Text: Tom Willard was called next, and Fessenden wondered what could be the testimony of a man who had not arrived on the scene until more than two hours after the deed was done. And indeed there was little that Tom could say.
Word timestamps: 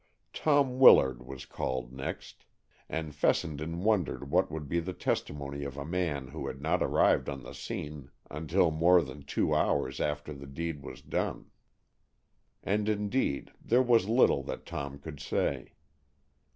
Tom 0.33 0.79
Willard 0.79 1.23
was 1.23 1.45
called 1.45 1.93
next, 1.93 2.45
and 2.89 3.13
Fessenden 3.13 3.83
wondered 3.83 4.31
what 4.31 4.49
could 4.49 4.67
be 4.67 4.79
the 4.79 4.93
testimony 4.93 5.63
of 5.63 5.77
a 5.77 5.85
man 5.85 6.29
who 6.29 6.47
had 6.47 6.59
not 6.59 6.81
arrived 6.81 7.29
on 7.29 7.43
the 7.43 7.53
scene 7.53 8.09
until 8.27 8.71
more 8.71 9.03
than 9.03 9.21
two 9.21 9.53
hours 9.53 9.99
after 10.01 10.33
the 10.33 10.47
deed 10.47 10.81
was 10.81 11.03
done. 11.03 11.51
And 12.63 12.89
indeed 12.89 13.51
there 13.63 13.83
was 13.83 14.09
little 14.09 14.41
that 14.45 14.65
Tom 14.65 14.97
could 14.97 15.19
say. 15.19 15.75